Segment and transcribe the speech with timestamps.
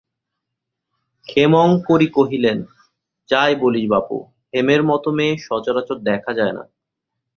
[1.27, 2.57] ক্ষেমংকরী কহিলেন,
[3.29, 4.17] যাই বলিস বাপু,
[4.53, 6.63] হেমের মতো মেয়ে সচরাচর দেখা যায় না।